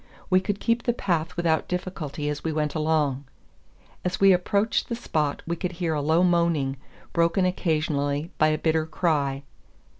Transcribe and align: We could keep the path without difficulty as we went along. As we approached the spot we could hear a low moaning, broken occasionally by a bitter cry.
We 0.31 0.39
could 0.39 0.59
keep 0.59 0.81
the 0.81 0.93
path 0.93 1.37
without 1.37 1.67
difficulty 1.67 2.27
as 2.27 2.43
we 2.43 2.51
went 2.51 2.73
along. 2.73 3.25
As 4.03 4.19
we 4.19 4.33
approached 4.33 4.89
the 4.89 4.95
spot 4.95 5.43
we 5.45 5.55
could 5.55 5.73
hear 5.73 5.93
a 5.93 6.01
low 6.01 6.23
moaning, 6.23 6.77
broken 7.13 7.45
occasionally 7.45 8.31
by 8.39 8.47
a 8.47 8.57
bitter 8.57 8.87
cry. 8.87 9.43